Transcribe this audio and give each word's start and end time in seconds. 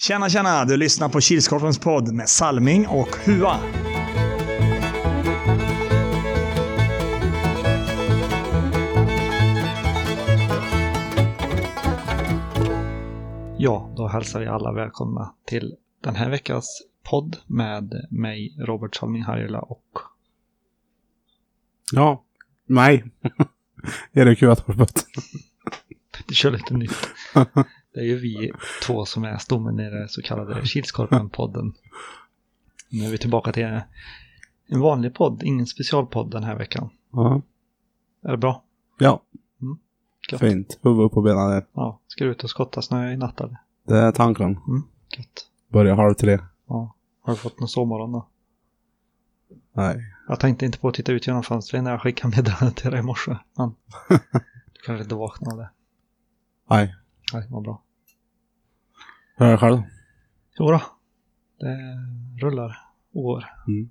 Tjena, 0.00 0.28
tjena! 0.28 0.64
Du 0.64 0.76
lyssnar 0.76 1.08
på 1.08 1.20
Kilskorpens 1.20 1.78
podd 1.78 2.12
med 2.12 2.28
Salming 2.28 2.86
och 2.86 3.08
Hua. 3.24 3.60
Ja, 13.58 13.92
då 13.96 14.08
hälsar 14.08 14.40
vi 14.40 14.46
alla 14.46 14.72
välkomna 14.72 15.34
till 15.44 15.76
den 16.00 16.16
här 16.16 16.30
veckans 16.30 16.82
podd 17.02 17.36
med 17.46 18.06
mig, 18.10 18.56
Robert 18.58 18.96
Salming 18.96 19.22
Harjula 19.22 19.60
och 19.60 19.98
Ja, 21.92 22.24
mig. 22.66 23.04
Erik 24.12 24.42
Götorpet. 24.42 25.06
vi 26.28 26.34
kör 26.34 26.50
lite 26.50 26.74
nytt. 26.74 27.08
Det 27.98 28.04
är 28.04 28.06
ju 28.06 28.18
vi 28.18 28.52
två 28.86 29.04
som 29.04 29.24
är 29.24 29.38
stommen 29.38 29.80
i 29.80 29.90
den 29.90 30.08
så 30.08 30.22
kallade 30.22 30.54
Kilskorpen-podden. 30.60 31.72
Nu 32.88 33.04
är 33.04 33.10
vi 33.10 33.18
tillbaka 33.18 33.52
till 33.52 33.64
en 34.66 34.80
vanlig 34.80 35.14
podd, 35.14 35.42
ingen 35.42 35.66
specialpodd 35.66 36.30
den 36.30 36.44
här 36.44 36.56
veckan. 36.56 36.90
Ja, 37.12 37.42
Är 38.22 38.30
det 38.30 38.36
bra? 38.36 38.62
ja 38.98 39.22
Gött. 40.30 40.40
fint. 40.40 40.78
Huvud 40.82 41.10
på 41.12 41.22
benen. 41.22 41.62
Ja, 41.72 42.00
ska 42.06 42.24
du 42.24 42.30
ut 42.30 42.44
och 42.44 42.50
skotta 42.50 42.82
snö 42.82 43.12
i 43.12 43.16
natt 43.16 43.40
eller? 43.40 43.56
Det 43.86 43.98
är 43.98 44.12
tanken. 44.12 44.46
Mm, 44.68 44.82
gött. 45.18 45.46
Börjar 45.68 45.96
halv 45.96 46.14
tre. 46.14 46.38
Ja. 46.66 46.94
Har 47.20 47.32
du 47.32 47.38
fått 47.38 47.60
någon 47.60 47.68
sovmorgon 47.68 48.12
då? 48.12 48.28
Nej. 49.72 49.96
Jag 50.28 50.40
tänkte 50.40 50.66
inte 50.66 50.78
på 50.78 50.88
att 50.88 50.94
titta 50.94 51.12
ut 51.12 51.26
genom 51.26 51.42
fönstret 51.42 51.84
när 51.84 51.90
jag 51.90 52.02
skickade 52.02 52.36
meddelandet 52.36 52.76
till 52.76 52.90
dig 52.90 53.00
i 53.00 53.02
morse. 53.02 53.36
Men 53.56 53.74
du 54.72 54.80
kanske 54.84 55.02
inte 55.02 55.14
vaknade. 55.14 55.70
Nej. 56.70 56.94
Nej, 57.32 57.46
vad 57.50 57.62
bra. 57.62 57.82
Hur 59.38 59.46
är 59.46 59.50
det 59.52 59.58
själv? 59.58 59.78
Jo 60.58 60.70
då. 60.70 60.80
det 61.58 61.96
rullar 62.46 62.76
år. 63.12 63.44
Mm. 63.68 63.90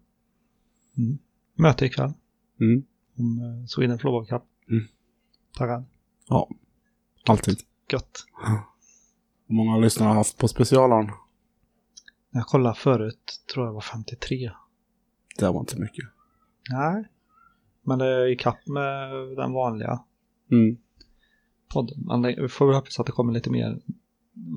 Mm. 0.97 1.17
Möte 1.55 1.85
ikväll 1.85 2.13
Mm. 2.59 2.83
om 3.17 3.39
eh, 3.39 3.65
Sweden 3.65 3.99
Floorball 3.99 4.25
Cup. 4.27 4.43
Mm. 4.69 4.87
Taggad. 5.57 5.85
Ja. 6.27 6.49
Alltid. 7.27 7.57
Gött. 7.91 8.25
Hur 9.47 9.55
många 9.55 9.77
lyssnare 9.77 10.07
har 10.07 10.15
haft 10.15 10.37
på 10.37 10.47
specialaren? 10.47 11.05
När 12.29 12.39
jag 12.41 12.45
kollade 12.47 12.75
förut 12.75 13.43
tror 13.53 13.65
jag 13.65 13.71
det 13.71 13.75
var 13.75 13.81
53. 13.81 14.51
Det 15.39 15.49
var 15.49 15.59
inte 15.59 15.79
mycket. 15.79 16.05
Nej. 16.71 17.05
Men 17.81 17.99
det 17.99 18.05
är 18.05 18.27
i 18.27 18.35
kapp 18.35 18.67
med 18.67 19.09
den 19.37 19.53
vanliga 19.53 20.03
Mm. 20.51 20.77
podden. 21.73 21.97
Men 22.05 22.21
vi 22.21 22.47
får 22.49 22.65
väl 22.67 22.75
hoppas 22.75 22.99
att 22.99 23.05
det 23.05 23.11
kommer 23.11 23.33
lite 23.33 23.49
mer 23.49 23.79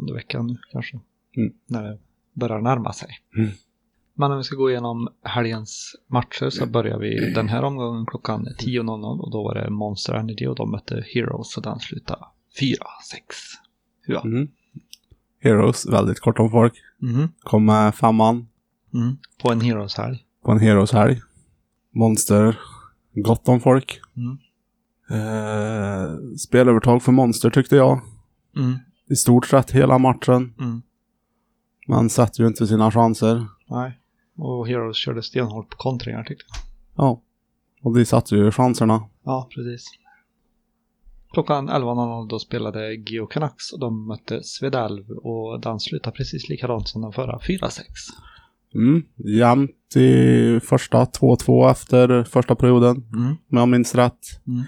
under 0.00 0.14
veckan 0.14 0.46
nu 0.46 0.56
kanske. 0.72 1.00
Mm. 1.36 1.52
När 1.66 1.82
det 1.82 1.98
börjar 2.32 2.60
närma 2.60 2.92
sig. 2.92 3.08
Mm. 3.36 3.50
Men 4.14 4.30
om 4.30 4.36
vi 4.38 4.44
ska 4.44 4.56
gå 4.56 4.70
igenom 4.70 5.08
helgens 5.24 5.96
matcher 6.06 6.50
så 6.50 6.66
börjar 6.66 6.98
vi 6.98 7.32
den 7.34 7.48
här 7.48 7.62
omgången 7.62 8.06
klockan 8.06 8.46
10.00 8.46 9.20
och 9.20 9.30
då 9.30 9.42
var 9.42 9.54
det 9.54 9.70
Monster 9.70 10.14
Energy 10.14 10.46
och 10.46 10.56
de 10.56 10.70
mötte 10.70 11.04
Heroes 11.14 11.56
och 11.56 11.62
den 11.62 11.78
slutade 11.80 12.24
4-6. 12.60 12.76
Ja. 14.06 14.22
Mm. 14.24 14.48
Heroes, 15.42 15.86
väldigt 15.86 16.20
kort 16.20 16.38
om 16.38 16.50
folk. 16.50 16.74
Mhm. 16.98 17.28
Kom 17.40 17.64
med 17.64 17.94
femman 17.94 18.46
Mm. 18.94 19.16
På 19.42 19.52
en 19.52 19.60
Heroes-helg. 19.60 20.24
på 20.44 20.52
en 20.52 20.58
Heroes-helg. 20.60 21.20
Monster, 21.94 22.58
gott 23.14 23.48
om 23.48 23.60
folk. 23.60 24.00
Mm. 24.16 24.38
Eh, 25.10 26.10
spelövertag 26.38 27.02
för 27.02 27.12
Monster 27.12 27.50
tyckte 27.50 27.76
jag. 27.76 28.00
Mm. 28.56 28.78
I 29.11 29.16
stort 29.16 29.47
sett 29.47 29.70
hela 29.70 29.98
matchen. 29.98 30.55
Mm. 30.61 30.83
Man 31.89 32.11
satte 32.11 32.42
ju 32.42 32.48
inte 32.48 32.66
sina 32.66 32.91
chanser. 32.91 33.47
Nej. 33.69 34.00
Och 34.36 34.69
Heroes 34.69 34.97
körde 34.97 35.22
stenhårt 35.22 35.70
på 35.70 35.77
kontringar 35.77 36.25
tyckte 36.25 36.44
jag. 36.48 37.05
Ja. 37.05 37.22
Och 37.83 37.94
de 37.94 38.05
satte 38.05 38.36
ju 38.36 38.50
chanserna. 38.50 39.03
Ja, 39.25 39.49
precis. 39.54 39.84
Klockan 41.32 41.70
11.00 41.70 42.28
då 42.28 42.38
spelade 42.38 42.94
Geo 42.94 43.26
Canucks 43.26 43.72
och 43.72 43.81
de 43.81 44.06
mötte 44.06 44.43
Svedalv 44.43 45.10
och 45.10 45.60
den 45.60 45.81
slutade 45.81 46.16
precis 46.16 46.49
likadant 46.49 46.88
som 46.88 47.03
den 47.03 47.12
förra, 47.12 47.38
4-6. 47.38 47.81
Mm. 48.75 49.03
Jämnt 49.16 49.97
i 49.97 50.60
första 50.60 51.04
2-2 51.04 51.70
efter 51.70 52.25
första 52.25 52.54
perioden. 52.54 52.97
Mm. 53.16 53.37
Om 53.50 53.59
jag 53.59 53.69
minns 53.69 53.94
rätt. 53.94 54.19
Mm. 54.47 54.62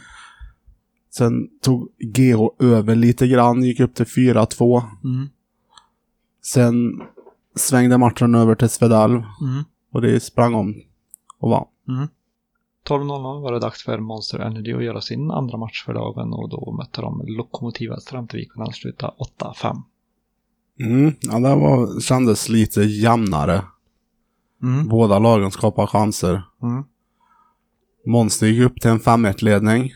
Sen 1.15 1.49
tog 1.63 1.89
GH 1.99 2.65
över 2.65 2.95
lite 2.95 3.27
grann, 3.29 3.63
gick 3.63 3.81
upp 3.81 3.95
till 3.95 4.07
4-2. 4.07 4.83
Mm. 5.05 5.29
Sen 6.45 7.03
svängde 7.55 7.99
matchen 7.99 8.35
över 8.35 8.55
till 8.55 8.69
Svedalv 8.69 9.23
Mm. 9.41 9.65
och 9.93 10.03
det 10.03 10.21
sprang 10.23 10.55
om 10.55 10.75
och 11.39 11.51
vann. 11.51 11.67
Mm. 11.89 12.09
12.00 12.89 13.43
var 13.43 13.53
det 13.53 13.59
dags 13.59 13.85
för 13.85 13.99
Monster 13.99 14.39
Energy 14.39 14.73
att 14.73 14.85
göra 14.85 15.01
sin 15.01 15.31
andra 15.31 15.59
match 15.59 15.85
för 15.87 15.95
dagen 15.95 16.33
och 16.33 16.49
då 16.49 16.73
mötte 16.73 17.01
de 17.01 17.23
Lokomotiva 17.27 18.01
Strömtvik 18.01 18.57
och 18.57 18.65
den 18.65 18.73
slutade 18.73 19.13
8-5. 19.39 19.83
Mm. 20.81 21.15
Ja, 21.21 21.39
det 21.39 21.55
var, 21.55 22.01
kändes 22.01 22.49
lite 22.49 22.83
jämnare. 22.83 23.63
Mm. 24.63 24.89
Båda 24.89 25.19
lagen 25.19 25.51
skapade 25.51 25.87
chanser. 25.87 26.43
Mm. 26.63 26.85
Monster 28.07 28.47
gick 28.47 28.67
upp 28.67 28.81
till 28.81 28.91
en 28.91 29.01
5-1-ledning. 29.01 29.93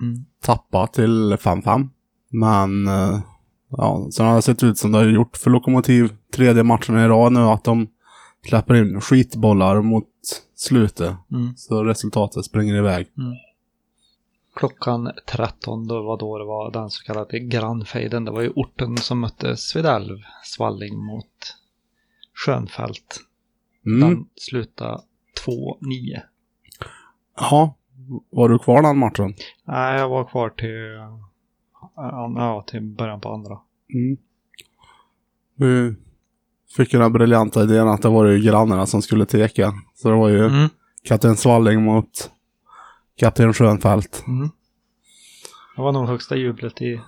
Mm. 0.00 0.24
Tappa 0.42 0.86
till 0.86 1.32
5-5. 1.32 1.88
Men 2.30 2.86
eh, 2.86 3.20
ja, 3.68 4.08
sen 4.12 4.26
har 4.26 4.36
det 4.36 4.42
sett 4.42 4.62
ut 4.62 4.78
som 4.78 4.92
det 4.92 4.98
har 4.98 5.04
gjort 5.04 5.36
för 5.36 5.50
Lokomotiv 5.50 6.16
tredje 6.34 6.62
matchen 6.62 6.98
i 6.98 7.06
rad 7.06 7.32
nu 7.32 7.40
att 7.40 7.64
de 7.64 7.88
släpper 8.46 8.74
in 8.74 9.00
skitbollar 9.00 9.82
mot 9.82 10.08
slutet. 10.54 11.16
Mm. 11.32 11.56
Så 11.56 11.84
resultatet 11.84 12.44
springer 12.44 12.74
iväg. 12.74 13.06
Klockan 14.54 15.10
13 15.26 15.86
då 15.86 16.02
var 16.02 16.18
då 16.18 16.38
det 16.38 16.44
var 16.44 16.70
den 16.70 16.90
så 16.90 17.04
kallade 17.04 17.40
grannfejden. 17.40 18.24
Det 18.24 18.30
var 18.30 18.42
ju 18.42 18.50
orten 18.50 18.96
som 18.96 19.20
mötte 19.20 19.56
Svedalv, 19.56 20.18
Svalling 20.44 21.04
mot 21.04 21.56
Schönfält. 22.34 23.20
Mm. 23.86 24.00
Den 24.00 24.26
slutade 24.36 25.00
2-9. 25.46 26.20
Ja, 27.36 27.74
var 28.30 28.48
du 28.48 28.58
kvar 28.58 28.82
den 28.82 28.98
matchen? 28.98 29.34
Nej, 29.64 30.00
jag 30.00 30.08
var 30.08 30.24
kvar 30.24 30.50
till, 30.50 30.98
ja, 32.36 32.64
till 32.66 32.82
början 32.82 33.20
på 33.20 33.32
andra. 33.32 33.58
Mm. 33.94 34.16
Vi 35.56 35.94
fick 36.76 36.92
ju 36.92 36.98
den 36.98 37.12
briljanta 37.12 37.62
idén 37.62 37.88
att 37.88 38.02
det 38.02 38.08
var 38.08 38.26
ju 38.26 38.40
grannarna 38.42 38.86
som 38.86 39.02
skulle 39.02 39.26
teka. 39.26 39.72
Så 39.94 40.08
det 40.08 40.14
var 40.16 40.28
ju 40.28 40.46
Mm. 40.46 40.68
kapten 41.04 41.36
Svalling 41.36 41.82
mot 41.82 42.30
kapten 43.18 43.52
Schönfält. 43.54 44.24
Mm. 44.26 44.48
Det 45.76 45.82
var 45.82 45.92
nog 45.92 46.06
högsta 46.08 46.36
jublet 46.36 46.82
i 46.82 47.00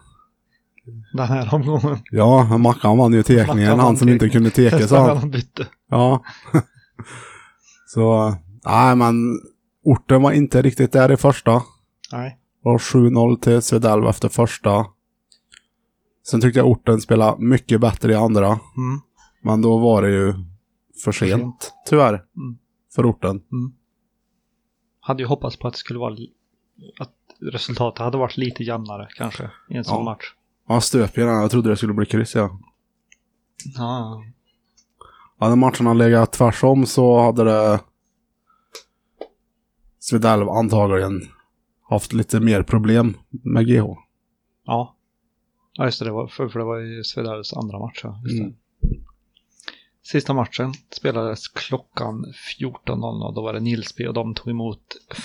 den 1.12 1.26
här 1.28 1.54
omgången. 1.54 1.98
Ja, 2.10 2.58
Mackan 2.58 2.98
vann 2.98 3.12
ju 3.12 3.22
tekningen. 3.22 3.78
Han 3.80 3.96
som 3.96 4.08
inte 4.08 4.28
kunde 4.28 4.50
teka 4.50 4.88
sa 4.88 5.14
han. 5.14 5.30
bytte. 5.30 5.66
Ja. 5.90 6.22
Så, 7.86 8.34
nej 8.64 8.96
men 8.96 9.14
orten 9.84 10.22
var 10.22 10.32
inte 10.32 10.62
riktigt 10.62 10.92
där 10.92 11.12
i 11.12 11.16
första. 11.16 11.62
Nej. 12.12 12.38
Och 12.62 12.78
7-0 12.78 13.40
till 13.40 13.62
Svedalv 13.62 14.06
efter 14.06 14.28
första. 14.28 14.86
Sen 16.26 16.40
tyckte 16.40 16.58
jag 16.58 16.68
orten 16.68 17.00
spelade 17.00 17.42
mycket 17.44 17.80
bättre 17.80 18.12
i 18.12 18.14
andra. 18.14 18.46
Mm. 18.46 19.00
Men 19.42 19.62
då 19.62 19.78
var 19.78 20.02
det 20.02 20.10
ju 20.10 20.34
för 21.04 21.12
sent. 21.12 21.72
tyvärr. 21.86 22.24
Mm. 22.36 22.58
För 22.94 23.10
orten. 23.10 23.42
Hade 25.00 25.22
ju 25.22 25.26
hoppats 25.28 25.56
på 25.56 25.68
att 25.68 25.74
det 25.74 25.78
skulle 25.78 25.98
vara 25.98 26.16
att 27.00 27.12
resultatet 27.40 27.98
hade 27.98 28.18
varit 28.18 28.36
lite 28.36 28.64
jämnare 28.64 29.08
kanske 29.16 29.50
i 29.70 29.76
en 29.76 29.84
sån 29.84 29.98
Ja. 29.98 30.04
match. 30.04 30.24
Ja, 30.68 30.80
stöp 30.80 31.18
ju 31.18 31.24
den. 31.26 31.40
Jag 31.40 31.50
trodde 31.50 31.70
det 31.70 31.76
skulle 31.76 31.92
bli 31.94 32.06
kryss, 32.06 32.34
ja. 32.34 32.58
Ja. 33.76 34.22
Hade 35.38 35.56
matcherna 35.56 35.92
legat 35.94 36.32
tvärsom 36.32 36.86
så 36.86 37.20
hade 37.20 37.44
det 37.44 37.80
Svedalv 40.04 40.48
antagligen 40.48 41.28
haft 41.82 42.12
lite 42.12 42.40
mer 42.40 42.62
problem 42.62 43.16
med 43.30 43.66
GH. 43.66 43.84
Ja. 44.64 44.96
Ja, 45.72 45.84
just 45.84 45.98
det. 45.98 46.04
det 46.04 46.10
var, 46.10 46.26
för, 46.26 46.48
för 46.48 46.58
det 46.58 46.64
var 46.64 46.78
ju 46.78 47.04
Svedalvs 47.04 47.52
andra 47.52 47.78
match. 47.78 48.00
Ja. 48.02 48.20
Mm. 48.30 48.54
Sista 50.02 50.34
matchen 50.34 50.74
spelades 50.90 51.48
klockan 51.48 52.24
14.00. 52.60 53.34
Då 53.34 53.42
var 53.42 53.52
det 53.52 53.60
Nilsby 53.60 54.06
och 54.06 54.14
de 54.14 54.34
tog 54.34 54.50
emot 54.50 54.80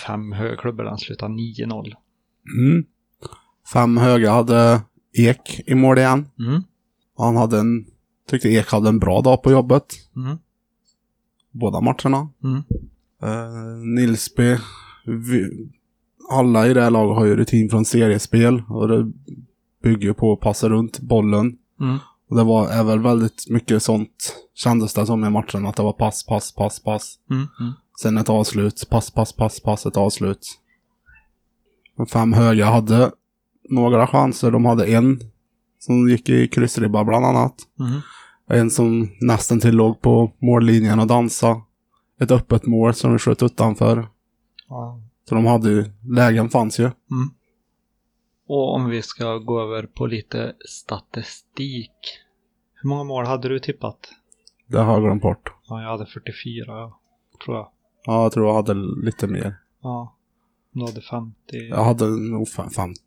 fem 0.06 0.32
högklubbor. 0.32 0.84
Den 0.84 0.98
slutade 0.98 1.34
9-0. 1.34 1.94
Mm. 2.60 2.86
Fem 3.74 3.98
höga 3.98 4.32
hade 4.32 4.82
Ek 5.14 5.62
i 5.68 5.76
mål 5.76 5.98
igen. 5.98 6.30
Mm. 6.40 6.64
Han 7.18 7.36
hade 7.36 7.60
en, 7.60 7.86
tyckte 8.30 8.50
Ek 8.50 8.72
hade 8.72 8.90
en 8.90 9.00
bra 9.00 9.22
dag 9.22 9.44
på 9.44 9.52
jobbet. 9.52 9.86
Mm. 10.16 10.38
Båda 11.52 11.82
matcherna. 11.82 12.30
Mm. 12.44 12.64
Uh, 13.24 13.86
Nilsby, 13.96 14.58
vi, 15.06 15.70
alla 16.30 16.68
i 16.68 16.74
det 16.74 16.82
här 16.82 16.92
laget 16.92 17.18
har 17.18 17.26
ju 17.26 17.36
rutin 17.36 17.70
från 17.70 17.86
seriespel 17.86 18.64
och 18.70 18.88
det 18.88 19.12
bygger 19.84 20.14
på 20.14 20.34
att 20.34 20.40
passa 20.40 20.70
runt 20.70 21.00
bollen. 21.00 21.58
Mm. 21.82 21.98
Och 22.30 22.36
det 22.36 22.44
var 22.44 22.68
är 22.68 22.84
väl 22.84 23.00
väldigt 23.00 23.50
mycket 23.50 23.84
sånt, 23.84 24.36
kändes 24.56 24.94
det 24.94 25.06
som 25.06 25.26
i 25.26 25.30
matchen, 25.30 25.66
att 25.66 25.76
det 25.76 25.84
var 25.84 25.94
pass, 25.94 26.26
pass, 26.26 26.56
pass, 26.56 26.84
pass. 26.84 27.20
Mm, 27.32 27.48
mm. 27.60 27.74
Sen 28.02 28.18
ett 28.18 28.30
avslut, 28.30 28.88
pass, 28.90 29.12
pass, 29.12 29.34
pass, 29.34 29.60
pass, 29.60 29.86
ett 29.86 29.98
avslut. 29.98 30.60
De 31.98 32.06
fem 32.06 32.34
höga 32.34 32.66
hade 32.66 33.12
några 33.70 34.08
chanser. 34.08 34.52
De 34.52 34.66
hade 34.66 34.86
en 34.86 35.20
som 35.80 36.10
gick 36.10 36.30
i 36.30 36.48
kryssribba 36.48 37.04
bland 37.04 37.26
annat. 37.26 37.56
Mm. 37.80 38.02
En 38.50 38.70
som 38.70 39.10
nästan 39.22 39.60
till 39.60 39.76
låg 39.76 40.02
på 40.02 40.32
mållinjen 40.42 41.00
och 41.00 41.08
dansa. 41.08 41.62
Ett 42.20 42.32
öppet 42.32 42.66
mål 42.66 42.94
som 42.94 43.14
vi 43.14 43.20
sköt 43.20 43.44
utanför. 43.44 44.08
Ja. 44.68 45.02
Så 45.30 45.36
de 45.36 45.46
hade 45.46 45.70
ju, 45.70 45.86
lägen 46.10 46.50
fanns 46.50 46.80
ju. 46.80 46.84
Mm. 46.84 47.30
Och 48.48 48.76
om 48.76 48.90
vi 48.90 49.02
ska 49.02 49.38
gå 49.38 49.62
över 49.62 49.84
på 49.88 50.06
lite 50.08 50.54
statistik. 50.70 51.92
Hur 52.74 52.90
många 52.90 53.04
mål 53.04 53.26
hade 53.26 53.50
du 53.50 53.60
tippat? 53.60 53.98
Det 54.68 54.80
har 54.80 54.94
jag 54.94 55.02
glömt 55.04 55.22
bort. 55.22 55.54
Ja, 55.70 55.82
jag 55.82 55.90
hade 55.90 56.06
44, 56.06 56.66
tror 57.46 57.58
jag. 57.58 57.70
Ja, 58.06 58.24
jag 58.24 58.32
tror 58.32 58.48
jag 58.48 58.54
hade 58.54 58.74
lite 59.04 59.28
mer. 59.28 59.56
Ja. 59.82 60.16
Du 60.72 60.82
hade 60.86 61.02
50. 61.02 61.36
Jag 61.70 61.84
hade 61.84 62.06
nog 62.08 62.48
fa- 62.48 62.70
50. 62.70 63.02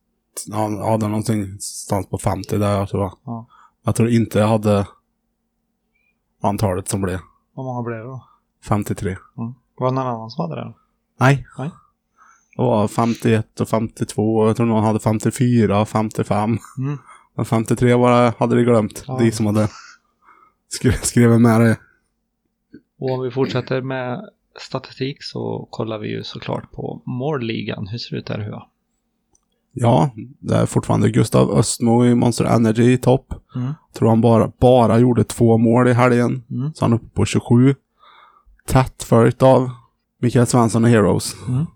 Ja, 0.47 0.71
jag 0.71 0.91
hade 0.91 1.09
någonting 1.09 1.41
någonstans 1.41 2.07
på 2.07 2.19
50 2.19 2.59
där 2.59 2.79
jag 2.79 2.89
tror 2.89 3.03
jag. 3.03 3.19
Ja. 3.25 3.47
Jag 3.83 3.95
tror 3.95 4.09
inte 4.09 4.39
jag 4.39 4.47
hade 4.49 4.87
antalet 6.41 6.89
som 6.89 7.01
blev. 7.01 7.19
Hur 7.57 7.63
många 7.63 7.83
blev 7.83 7.99
det 7.99 8.05
då? 8.05 8.25
53. 8.69 9.09
Mm. 9.11 9.55
Var 9.79 9.89
det 9.89 9.95
någon 9.95 10.07
annan 10.07 10.31
som 10.31 10.51
hade 10.51 10.61
det? 10.61 10.73
Nej. 11.21 11.47
Nej. 11.59 11.71
Det 12.57 12.63
var 12.63 12.89
51 12.89 13.61
och 13.61 13.69
52. 13.69 14.37
och 14.37 14.49
Jag 14.49 14.57
tror 14.57 14.67
någon 14.67 14.85
hade 14.85 14.99
54 14.99 15.81
och 15.81 15.89
55. 15.89 16.59
Mm. 16.79 16.99
Men 17.35 17.45
53 17.45 17.95
var, 17.95 18.35
hade 18.39 18.57
de 18.57 18.63
glömt. 18.63 19.05
Ja. 19.07 19.19
De 19.19 19.33
som 19.33 19.47
hade 19.47 19.69
skri 20.69 20.93
skrivit 20.93 21.41
med 21.41 21.61
det. 21.61 21.79
Och 22.99 23.11
om 23.11 23.23
vi 23.23 23.31
fortsätter 23.31 23.83
med 23.83 24.29
statistik 24.61 25.23
så 25.23 25.69
kollar 25.71 25.99
vi 25.99 26.09
ju 26.09 26.23
såklart 26.23 26.73
på 26.73 27.03
målligan. 27.05 27.87
Hur 27.87 27.99
ser 27.99 28.17
det 28.17 28.21
ut 28.21 28.27
där 28.27 28.39
Hua? 28.39 28.67
Ja, 29.73 30.11
det 30.39 30.55
är 30.55 30.67
fortfarande 30.67 31.11
Gustav 31.11 31.51
Östmo 31.51 32.05
i 32.05 32.15
Monster 32.15 32.45
Energy 32.45 32.93
i 32.93 32.99
topp. 32.99 33.35
Mm. 33.57 33.73
Tror 33.93 34.09
han 34.09 34.21
bara, 34.21 34.53
bara 34.59 34.99
gjorde 34.99 35.25
två 35.25 35.59
mål 35.59 35.89
i 35.89 35.93
helgen. 35.93 36.43
Mm. 36.51 36.75
Så 36.75 36.85
han 36.85 36.93
är 36.93 36.97
uppe 36.97 37.09
på 37.09 37.25
27. 37.25 37.75
Tätt 38.67 39.03
följt 39.03 39.43
av 39.43 39.71
Mikael 40.19 40.47
Svensson 40.47 40.85
och 40.85 40.91
Heroes. 40.91 41.37
Mm. 41.49 41.67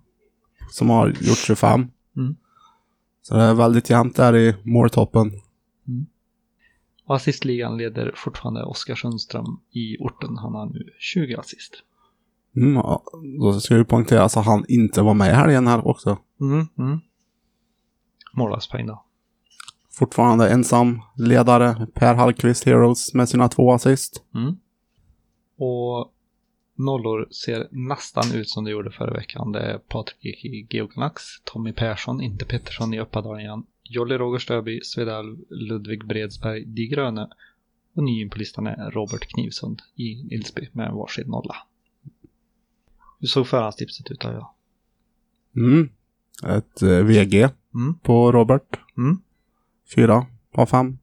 Som 0.70 0.90
har 0.90 1.08
gjort 1.08 1.38
25. 1.38 1.90
Mm. 2.16 2.36
Så 3.22 3.34
det 3.34 3.42
är 3.42 3.54
väldigt 3.54 3.90
jämnt 3.90 4.16
där 4.16 4.36
i 4.36 4.54
måltoppen. 4.62 5.32
Och 7.06 7.16
assistligan 7.16 7.76
leder 7.76 8.12
fortfarande 8.16 8.64
Oskar 8.64 8.94
Sundström 8.94 9.60
i 9.70 9.96
orten. 9.98 10.36
Han 10.36 10.54
har 10.54 10.66
nu 10.66 10.90
20 10.98 11.34
assist. 11.34 11.82
Mm, 12.56 12.74
ja, 12.74 13.02
då 13.40 13.60
ska 13.60 13.76
ju 13.76 13.84
poängteras 13.84 14.36
att 14.36 14.46
han 14.46 14.64
inte 14.68 15.02
var 15.02 15.14
med 15.14 15.30
i 15.30 15.34
helgen 15.34 15.66
här 15.66 15.86
också. 15.86 16.18
Mm. 16.40 16.66
Mm. 16.78 17.00
Då. 18.86 19.04
Fortfarande 19.90 20.48
ensam 20.50 21.00
ledare 21.16 21.86
Per 21.94 22.14
Hallqvist 22.14 22.64
Heroes 22.64 23.14
med 23.14 23.28
sina 23.28 23.48
två 23.48 23.72
assist. 23.72 24.24
Mm. 24.34 24.56
Och 25.58 26.12
nollor 26.76 27.28
ser 27.30 27.68
nästan 27.70 28.34
ut 28.34 28.48
som 28.48 28.64
det 28.64 28.70
gjorde 28.70 28.90
förra 28.90 29.14
veckan. 29.14 29.52
Det 29.52 29.60
är 29.60 29.78
Patrik 29.78 30.44
i 30.44 30.66
Geognax, 30.70 31.22
Tommy 31.44 31.72
Persson, 31.72 32.20
inte 32.20 32.44
Pettersson 32.44 32.94
i 32.94 33.00
Uppadalen 33.00 33.40
igen, 33.40 33.66
Jolly 33.82 34.14
Roger 34.14 34.38
Stöby, 34.38 34.80
Svedal, 34.82 35.38
Ludvig 35.50 36.06
Bredsberg, 36.06 36.64
De 36.64 36.86
Gröne 36.86 37.28
och 37.94 38.02
ny 38.02 38.22
in 38.22 38.30
på 38.30 38.38
listan 38.38 38.66
är 38.66 38.90
Robert 38.90 39.26
Knivsund 39.28 39.82
i 39.94 40.24
Nilsby 40.24 40.68
med 40.72 40.88
en 40.88 40.94
varsin 40.94 41.28
nolla. 41.30 41.56
Hur 43.20 43.28
såg 43.28 43.46
förhandstipset 43.46 44.10
ut 44.10 44.20
då? 44.20 44.28
Ja? 44.28 44.54
Mm. 45.56 45.88
Ett 46.46 46.82
eh, 46.82 47.04
VG 47.04 47.48
Mm. 47.74 47.94
på 47.94 48.32
Robert. 48.32 48.80
Mm. 48.96 49.18
Fyra 49.94 50.26
av 50.52 50.66
fem. 50.66 50.98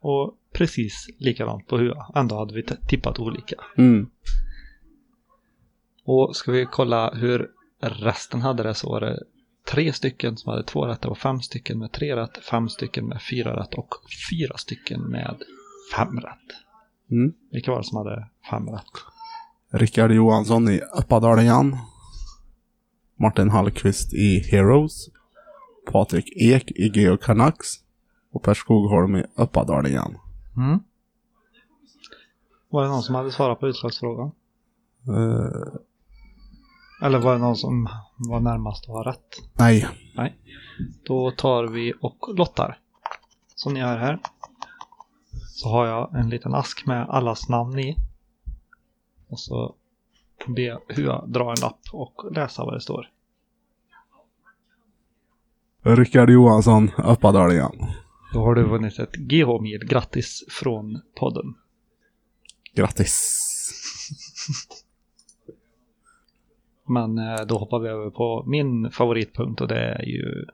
Och 0.00 0.36
precis 0.52 1.08
likadant 1.18 1.66
på 1.66 1.78
Hua. 1.78 2.06
Ändå 2.14 2.36
hade 2.36 2.54
vi 2.54 2.62
tippat 2.88 3.18
olika. 3.18 3.56
Mm. 3.76 4.10
Och 6.06 6.36
ska 6.36 6.52
vi 6.52 6.66
kolla 6.66 7.14
hur 7.14 7.50
resten 7.80 8.40
hade 8.40 8.62
det 8.62 8.74
så 8.74 8.88
var 8.88 9.00
det 9.00 9.22
tre 9.68 9.92
stycken 9.92 10.36
som 10.36 10.50
hade 10.50 10.64
två 10.64 10.86
rätt. 10.86 11.02
Det 11.02 11.08
var 11.08 11.14
fem 11.14 11.40
stycken 11.40 11.78
med 11.78 11.92
tre 11.92 12.16
rätt, 12.16 12.38
fem 12.44 12.68
stycken 12.68 13.06
med 13.06 13.22
fyra 13.22 13.60
rätt 13.60 13.74
och 13.74 13.94
fyra 14.30 14.56
stycken 14.56 15.00
med 15.00 15.36
fem 15.96 16.20
rätt. 16.20 16.56
Mm. 17.10 17.32
Vilka 17.50 17.70
var 17.70 17.78
det 17.78 17.84
som 17.84 17.96
hade 17.96 18.28
fem 18.50 18.68
rätt? 18.68 18.84
Rickard 19.70 20.12
Johansson 20.12 20.68
i 20.68 20.80
Uppadalen 20.98 21.44
igen. 21.44 21.76
Martin 23.16 23.50
Hallqvist 23.50 24.14
i 24.14 24.38
Heroes. 24.38 25.08
Patrik 25.92 26.32
Ek 26.36 26.70
i 26.70 26.90
Geo 26.94 27.16
Canucks. 27.16 27.66
Och 28.32 28.42
Per 28.42 28.54
Skogholm 28.54 29.16
i 29.16 29.24
Uppadalen 29.34 29.86
igen. 29.86 30.18
Mm. 30.56 30.78
Var 32.68 32.82
det 32.82 32.88
någon 32.88 33.02
som 33.02 33.14
hade 33.14 33.30
svarat 33.30 33.60
på 33.60 33.68
utslagsfrågan? 33.68 34.30
Eh, 35.08 35.80
Eller 37.02 37.18
var 37.18 37.32
det 37.32 37.38
någon 37.38 37.56
som 37.56 37.88
var 38.16 38.40
närmast 38.40 38.84
att 38.84 38.88
ha 38.88 39.02
rätt? 39.02 39.42
nej. 39.52 39.88
Nej. 40.14 40.36
Då 41.02 41.30
tar 41.30 41.64
vi 41.64 41.94
och 42.00 42.34
lottar. 42.36 42.78
Som 43.54 43.74
ni 43.74 43.80
hör 43.80 43.98
här. 43.98 44.18
Så 45.46 45.68
har 45.68 45.86
jag 45.86 46.14
en 46.14 46.30
liten 46.30 46.54
ask 46.54 46.86
med 46.86 47.08
allas 47.08 47.48
namn 47.48 47.78
i. 47.78 47.96
Och 49.28 49.40
så 49.40 49.74
ber 50.46 50.62
jag 50.62 50.80
Hua 50.88 51.26
dra 51.26 51.50
en 51.50 51.60
lapp 51.60 51.80
och 51.92 52.32
läsa 52.32 52.64
vad 52.64 52.74
det 52.74 52.80
står. 52.80 53.10
Rickard 55.82 56.30
Johansson, 56.30 56.90
Uppadalen 56.98 57.56
igen. 57.56 57.86
Då 58.32 58.40
har 58.40 58.54
du 58.54 58.62
vunnit 58.62 58.98
ett 58.98 59.14
GH-mil. 59.14 59.84
Grattis 59.84 60.44
från 60.48 61.00
podden. 61.14 61.54
Grattis. 62.74 63.42
Men 66.86 67.18
eh, 67.18 67.46
då 67.46 67.58
hoppar 67.58 67.78
vi 67.78 67.88
över 67.88 68.10
på 68.10 68.44
min 68.46 68.90
favoritpunkt 68.90 69.60
och 69.60 69.68
det 69.68 69.80
är 69.80 70.04
ju 70.04 70.44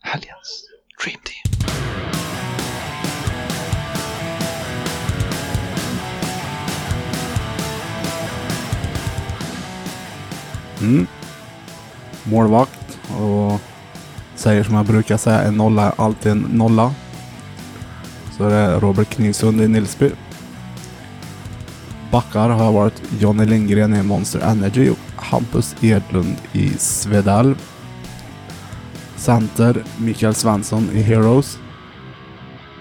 helgens 0.00 0.68
Dream 1.04 1.20
Team. 1.24 1.50
Mm. 10.82 11.06
Målvakt 12.24 12.98
och 13.20 13.60
säger 14.34 14.62
som 14.62 14.74
jag 14.74 14.86
brukar 14.86 15.16
säga, 15.16 15.42
en 15.42 15.56
nolla 15.56 15.82
är 15.82 15.92
alltid 15.96 16.32
en 16.32 16.38
nolla. 16.38 16.94
Så 18.36 18.48
det 18.48 18.54
är 18.54 18.80
Robert 18.80 19.08
Knivsund 19.08 19.60
i 19.60 19.68
Nilsby. 19.68 20.10
Backar 22.10 22.48
har 22.48 22.72
varit 22.72 23.02
Johnny 23.20 23.46
Lindgren 23.46 23.94
i 23.94 24.02
Monster 24.02 24.40
Energy 24.40 24.90
och 24.90 25.22
Hampus 25.22 25.84
Edlund 25.84 26.36
i 26.52 26.68
Svedal. 26.68 27.54
Center 29.16 29.84
Mikael 29.98 30.34
Svensson 30.34 30.90
i 30.92 31.02
Heroes. 31.02 31.58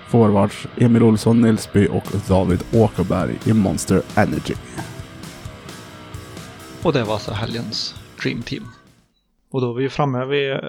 Forwards 0.08 0.68
Emil 0.78 1.04
Olsson 1.04 1.42
Nilsby 1.42 1.88
och 1.88 2.04
David 2.28 2.64
Åkerberg 2.74 3.40
i 3.46 3.54
Monster 3.54 4.02
Energy. 4.16 4.54
Och 6.84 6.94
det 6.94 7.04
var 7.04 7.14
alltså 7.14 7.32
helgens 7.32 7.96
Dream 8.24 8.42
Team. 8.42 8.64
Och 9.50 9.62
då 9.62 9.72
är 9.72 9.82
vi 9.82 9.90
framme 9.90 10.26
vid 10.26 10.52
eh, 10.52 10.60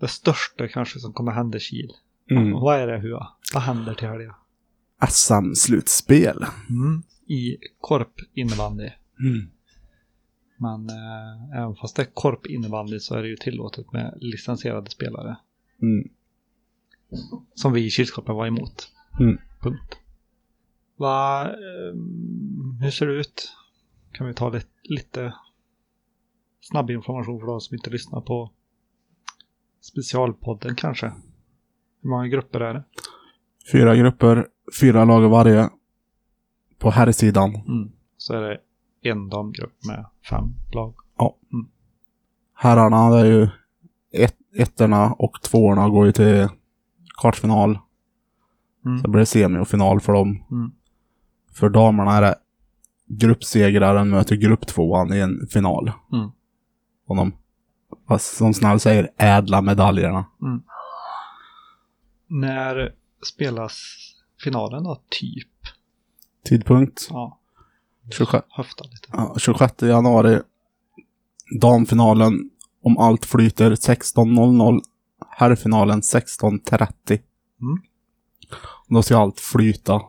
det 0.00 0.08
största 0.08 0.68
kanske 0.68 0.98
som 0.98 1.12
kommer 1.12 1.32
hända 1.32 1.56
i 1.58 1.60
Kil. 1.60 1.92
Mm. 2.30 2.52
Vad 2.52 2.78
är 2.78 2.86
det 2.86 2.98
Hua? 2.98 3.28
Vad 3.54 3.62
händer 3.62 3.94
till 3.94 4.08
helgen? 4.08 4.32
SM-slutspel. 5.06 6.46
Mm. 6.70 7.02
I 7.26 7.56
korp 7.80 8.20
innebandy. 8.34 8.90
Mm. 9.20 9.50
Men 10.56 10.90
eh, 10.90 11.58
även 11.58 11.74
fast 11.76 11.96
det 11.96 12.02
är 12.02 12.10
korp 12.14 12.46
innebandy 12.46 13.00
så 13.00 13.14
är 13.14 13.22
det 13.22 13.28
ju 13.28 13.36
tillåtet 13.36 13.92
med 13.92 14.18
licensierade 14.20 14.90
spelare. 14.90 15.36
Mm. 15.82 16.08
Som 17.54 17.72
vi 17.72 17.86
i 17.86 17.90
Kilskorpen 17.90 18.34
var 18.34 18.46
emot. 18.46 18.88
Mm. 19.20 19.38
Punkt. 19.60 19.98
Va, 20.96 21.44
eh, 21.44 21.94
hur 22.80 22.90
ser 22.90 23.06
det 23.06 23.20
ut? 23.20 23.52
Kan 24.12 24.26
vi 24.26 24.34
ta 24.34 24.50
lite, 24.50 24.68
lite 24.82 25.34
snabb 26.60 26.90
information 26.90 27.40
för 27.40 27.46
de 27.46 27.60
som 27.60 27.74
inte 27.74 27.90
lyssnar 27.90 28.20
på 28.20 28.52
specialpodden 29.80 30.74
kanske? 30.74 31.12
Hur 32.02 32.10
många 32.10 32.26
grupper 32.26 32.60
är 32.60 32.74
det? 32.74 32.84
Fyra 33.72 33.96
grupper, 33.96 34.48
fyra 34.80 35.04
lag 35.04 35.28
varje. 35.28 35.70
På 36.78 36.90
här 36.90 37.12
sidan. 37.12 37.54
Mm. 37.54 37.92
Så 38.16 38.34
är 38.34 38.40
det 38.40 38.58
en 39.02 39.28
damgrupp 39.28 39.84
med 39.86 40.06
fem 40.30 40.54
lag. 40.72 40.94
Herrarna 42.54 43.10
det 43.10 43.18
är 43.20 43.24
ju 43.24 43.48
ett, 44.12 44.36
ettorna 44.56 45.12
och 45.12 45.42
tvåorna 45.42 45.88
går 45.88 46.06
ju 46.06 46.12
till 46.12 46.48
kvartsfinal. 47.20 47.78
Mm. 48.86 48.98
Så 48.98 49.08
blir 49.08 49.20
det 49.20 49.26
semi 49.26 49.58
och 49.58 49.68
final 49.68 50.00
för 50.00 50.12
dem. 50.12 50.44
Mm. 50.50 50.72
För 51.52 51.68
damerna 51.68 52.16
är 52.16 52.22
det 52.22 52.34
gruppsegraren 53.06 54.10
möter 54.10 54.36
grupptvåan 54.36 55.12
i 55.12 55.18
en 55.18 55.46
final. 55.50 55.92
Mm. 56.12 56.30
Och 57.06 57.16
de, 57.16 57.32
som 58.18 58.54
snäll 58.54 58.80
säger, 58.80 59.10
ädla 59.16 59.62
medaljerna. 59.62 60.26
När 62.26 62.94
spelas 63.34 63.82
finalen 64.44 64.84
då? 64.84 65.00
Typ? 65.08 65.48
Tidpunkt 66.44 67.06
Ja, 67.10 67.38
26, 68.10 68.46
höfta 68.50 68.84
lite. 68.84 69.08
ja, 69.12 69.34
26 69.38 69.82
januari. 69.82 70.40
Damfinalen, 71.60 72.50
om 72.82 72.98
allt 72.98 73.24
flyter, 73.24 73.70
16.00. 73.70 74.80
Herrfinalen 75.30 76.00
16.30. 76.00 76.88
Mm. 77.60 77.82
Då 78.88 79.02
ska 79.02 79.18
allt 79.18 79.40
flyta. 79.40 80.00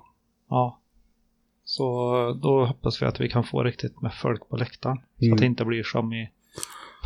Ja. 0.49 0.79
Så 1.63 1.93
då 2.41 2.65
hoppas 2.65 3.01
vi 3.01 3.05
att 3.05 3.19
vi 3.19 3.29
kan 3.29 3.43
få 3.43 3.63
riktigt 3.63 4.01
med 4.01 4.13
folk 4.13 4.49
på 4.49 4.57
läktaren. 4.57 4.97
Så 5.19 5.25
Mm. 5.25 5.33
att 5.33 5.39
det 5.39 5.45
inte 5.45 5.65
blir 5.65 5.83
som 5.83 6.13
i 6.13 6.29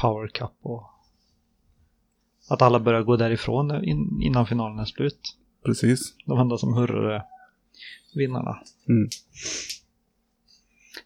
Power 0.02 0.28
Cup 0.28 0.52
och 0.62 0.84
att 2.50 2.62
alla 2.62 2.80
börjar 2.80 3.02
gå 3.04 3.16
därifrån 3.18 3.84
in, 3.86 4.22
innan 4.22 4.46
finalen 4.48 4.80
är 4.80 4.86
slut. 4.86 5.38
Precis. 5.66 6.14
De 6.26 6.40
enda 6.40 6.58
som 6.58 6.74
hurrar 6.74 7.12
är 7.12 7.24
vinnarna. 8.16 8.58
Mm. 8.90 9.10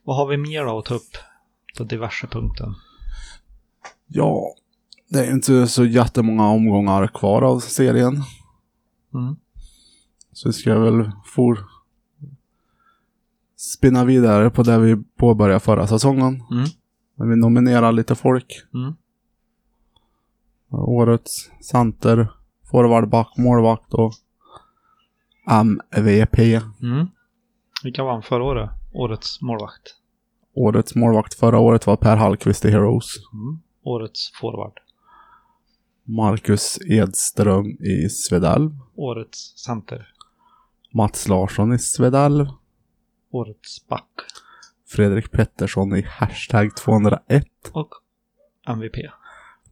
Vad 0.03 0.15
har 0.15 0.27
vi 0.27 0.37
mer 0.37 0.65
då 0.65 0.77
att 0.77 0.85
ta 0.85 0.95
upp 0.95 1.17
på 1.77 1.83
diverse 1.83 2.27
punkten? 2.27 2.75
Ja, 4.07 4.55
det 5.09 5.25
är 5.25 5.31
inte 5.31 5.67
så 5.67 5.85
jättemånga 5.85 6.47
omgångar 6.47 7.07
kvar 7.07 7.41
av 7.41 7.59
serien. 7.59 8.23
Mm. 9.13 9.35
Så 10.31 10.49
vi 10.49 10.53
ska 10.53 10.79
väl 10.79 11.11
for 11.25 11.67
spinna 13.57 14.05
vidare 14.05 14.49
på 14.49 14.63
det 14.63 14.79
vi 14.79 14.95
påbörjade 14.95 15.59
förra 15.59 15.87
säsongen. 15.87 16.43
Mm. 16.51 16.65
När 17.15 17.25
vi 17.25 17.35
nominerar 17.35 17.91
lite 17.91 18.15
folk. 18.15 18.63
Mm. 18.73 18.93
Årets 20.69 21.51
center, 21.61 22.27
forward, 22.71 23.09
back, 23.09 23.37
målvakt 23.37 23.93
och 23.93 24.13
MVP. 25.47 26.39
Mm. 26.81 27.07
Vilka 27.83 28.03
vann 28.03 28.23
förra 28.23 28.43
året? 28.43 28.69
Årets 28.93 29.41
målvakt. 29.41 29.95
Årets 30.53 30.95
målvakt 30.95 31.33
förra 31.33 31.59
året 31.59 31.87
var 31.87 31.95
Per 31.95 32.15
Hallqvist 32.17 32.65
i 32.65 32.71
Heroes. 32.71 33.05
Mm. 33.33 33.59
Årets 33.83 34.31
forward. 34.41 34.79
Marcus 36.03 36.79
Edström 36.89 37.65
i 37.67 38.09
Svedalv. 38.09 38.71
Årets 38.95 39.57
center. 39.57 40.07
Mats 40.93 41.27
Larsson 41.27 41.73
i 41.73 41.79
Svedalv. 41.79 42.45
Årets 43.31 43.87
back. 43.87 44.09
Fredrik 44.87 45.31
Pettersson 45.31 45.95
i 45.95 46.01
hashtag 46.01 46.75
201. 46.75 47.45
Och 47.71 47.89
MVP. 48.67 48.95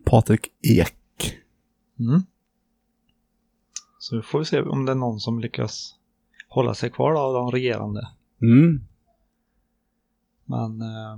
Patrik 0.05 0.47
Ek. 0.61 1.35
Mm. 1.99 2.21
Så 4.05 4.21
får 4.21 4.39
vi 4.39 4.45
se 4.45 4.61
om 4.61 4.85
det 4.85 4.91
är 4.91 4.95
någon 4.95 5.19
som 5.19 5.39
lyckas 5.39 5.95
hålla 6.49 6.73
sig 6.73 6.89
kvar 6.89 7.13
då, 7.13 7.19
av 7.19 7.33
de 7.33 7.51
regerande. 7.51 8.07
Mm. 8.41 8.81
Men 10.45 10.81
eh, 10.81 11.17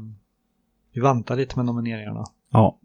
vi 0.91 1.01
väntar 1.01 1.35
lite 1.35 1.55
med 1.55 1.65
nomineringarna. 1.65 2.23
Ja. 2.49 2.79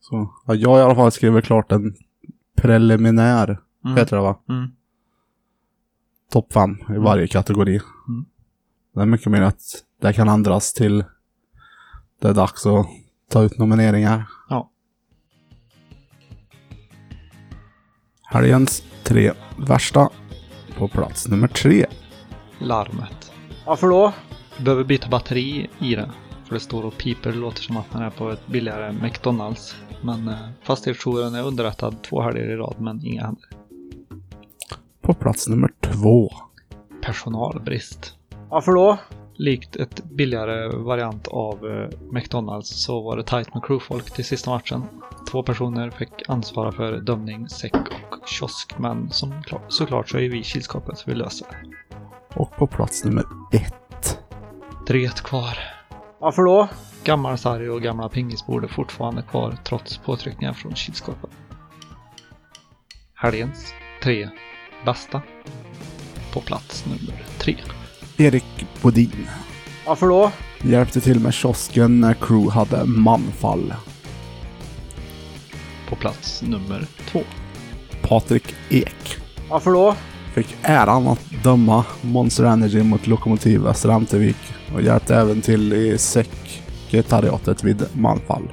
Så, 0.00 0.30
ja, 0.46 0.54
jag 0.54 0.78
i 0.78 0.82
alla 0.82 0.94
fall 0.94 1.12
skrivit 1.12 1.44
klart 1.44 1.72
en 1.72 1.94
preliminär, 2.56 3.60
Mm. 3.84 3.96
heter 3.96 4.16
det 4.16 4.22
va? 4.22 4.38
Mm. 4.48 4.70
Topp 6.30 6.52
fem 6.52 6.78
i 6.94 6.98
varje 6.98 7.26
kategori. 7.26 7.80
Mm. 8.08 8.24
Det 8.94 9.00
är 9.00 9.06
mycket 9.06 9.32
mer 9.32 9.42
att 9.42 9.62
det 10.00 10.12
kan 10.12 10.28
ändras 10.28 10.72
till 10.72 11.04
det 12.20 12.28
är 12.28 12.34
dags 12.34 12.66
att 12.66 12.86
ta 13.28 13.42
ut 13.42 13.58
nomineringar. 13.58 14.24
Helgens 18.32 18.82
tre 19.02 19.32
värsta. 19.56 20.08
På 20.78 20.88
plats 20.88 21.28
nummer 21.28 21.48
tre. 21.48 21.86
Larmet. 22.58 23.32
Varför 23.66 23.88
då? 23.88 24.12
Vi 24.58 24.64
behöver 24.64 24.84
byta 24.84 25.08
batteri 25.08 25.70
i 25.78 25.94
det. 25.94 26.10
För 26.44 26.54
det 26.54 26.60
står 26.60 26.84
och 26.84 26.96
piper. 26.98 27.32
Det 27.32 27.38
låter 27.38 27.62
som 27.62 27.76
att 27.76 27.94
man 27.94 28.02
är 28.02 28.10
på 28.10 28.30
ett 28.30 28.46
billigare 28.46 28.92
McDonalds. 28.92 29.76
Men 30.02 30.28
eh, 30.28 30.48
fastighetsjouren 30.62 31.34
är 31.34 31.42
underrättad 31.42 32.02
två 32.02 32.22
helger 32.22 32.50
i 32.50 32.56
rad 32.56 32.76
men 32.78 33.06
inga 33.06 33.24
händer. 33.24 33.44
På 35.00 35.14
plats 35.14 35.48
nummer 35.48 35.70
två. 35.80 36.30
Personalbrist. 37.02 38.14
Varför 38.48 38.72
då? 38.72 38.98
Likt 39.40 39.76
ett 39.76 40.04
billigare 40.04 40.76
variant 40.76 41.28
av 41.28 41.66
eh, 41.66 41.88
McDonalds 42.12 42.84
så 42.84 43.00
var 43.00 43.16
det 43.16 43.22
tajt 43.22 43.54
med 43.54 43.64
crewfolk 43.64 44.10
till 44.10 44.24
sista 44.24 44.50
matchen. 44.50 44.82
Två 45.30 45.42
personer 45.42 45.90
fick 45.90 46.28
ansvara 46.28 46.72
för 46.72 47.00
dömning, 47.00 47.48
säck 47.48 47.74
och 47.74 48.28
kiosk, 48.28 48.78
men 48.78 49.10
som 49.10 49.42
klart, 49.42 49.62
såklart 49.68 50.08
så 50.08 50.18
är 50.18 50.28
vi 50.28 50.42
kylskåpet 50.42 50.98
så 50.98 51.10
vi 51.10 51.16
löser 51.16 51.46
det. 51.50 51.96
Och 52.34 52.56
på 52.56 52.66
plats 52.66 53.04
nummer 53.04 53.24
ett. 53.52 54.18
Dreet 54.86 55.20
kvar. 55.20 55.58
Varför 56.18 56.42
då? 56.42 56.68
Gammal 57.04 57.38
sarg 57.38 57.70
och 57.70 57.82
gamla 57.82 58.08
pingisbord 58.08 58.64
är 58.64 58.68
fortfarande 58.68 59.22
kvar 59.22 59.56
trots 59.64 59.98
påtryckningar 59.98 60.52
från 60.52 60.74
kylskåpet. 60.74 61.30
Helgens 63.14 63.74
tre 64.02 64.28
bästa. 64.84 65.22
På 66.32 66.40
plats 66.40 66.86
nummer 66.86 67.24
tre. 67.38 67.56
Erik 68.20 68.66
Bodin. 68.82 69.26
Varför 69.86 70.06
då? 70.06 70.32
Hjälpte 70.62 71.00
till 71.00 71.20
med 71.20 71.34
kiosken 71.34 72.00
när 72.00 72.14
crew 72.14 72.50
hade 72.50 72.84
manfall. 72.84 73.74
På 75.88 75.96
plats 75.96 76.42
nummer 76.42 76.86
två. 77.10 77.20
Patrik 78.02 78.54
Ek. 78.68 79.16
Varför 79.50 79.70
då? 79.70 79.94
Fick 80.34 80.56
äran 80.62 81.06
att 81.06 81.30
döma 81.44 81.84
Monster 82.00 82.44
Energy 82.44 82.82
mot 82.82 83.06
Lokomotiv 83.06 83.60
Västra 83.60 83.94
Ämtervik 83.94 84.36
och 84.74 84.82
hjälpte 84.82 85.16
även 85.16 85.40
till 85.40 85.72
i 85.72 85.98
sekretariatet 85.98 87.64
vid 87.64 87.84
manfall. 87.92 88.48